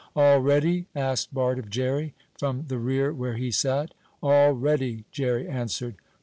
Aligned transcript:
"All 0.15 0.39
ready?" 0.39 0.87
asked 0.95 1.31
Bart 1.31 1.59
of 1.59 1.69
Jerry, 1.69 2.15
from 2.35 2.65
the 2.69 2.79
rear 2.79 3.13
where 3.13 3.35
he 3.35 3.51
sat. 3.51 3.93
"All 4.23 4.53
ready," 4.53 5.03
Jerry 5.11 5.47
answered. 5.47 5.93